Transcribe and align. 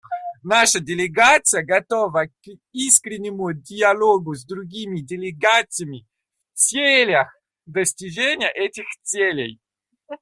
Наша 0.43 0.79
делегация 0.79 1.61
готова 1.63 2.25
к 2.43 2.47
искреннему 2.71 3.53
диалогу 3.53 4.33
с 4.33 4.43
другими 4.45 4.99
делегациями 4.99 6.07
в 6.53 6.57
целях 6.57 7.31
достижения 7.67 8.49
этих 8.49 8.85
целей. 9.03 9.59